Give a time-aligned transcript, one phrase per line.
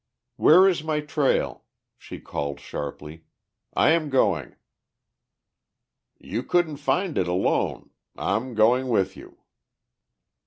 [0.35, 1.63] "Where is my trail?"
[1.95, 3.25] she called sharply.
[3.75, 4.55] "I am going."
[6.17, 7.91] "You couldn't find it alone.
[8.15, 9.37] I'm going with you."